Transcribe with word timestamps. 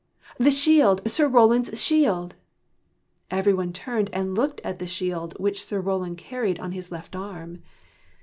the 0.39 0.49
shield! 0.49 0.99
Sir 1.07 1.27
Roland's 1.27 1.79
shield!" 1.79 2.33
Every 3.29 3.53
one 3.53 3.71
turned 3.71 4.09
and 4.11 4.33
looked 4.33 4.59
at 4.63 4.79
the 4.79 4.87
shield 4.87 5.35
which 5.39 5.63
Sir 5.63 5.79
Roland 5.79 6.17
carried 6.17 6.59
on 6.59 6.71
his 6.71 6.91
left 6.91 7.15
arm. 7.15 7.61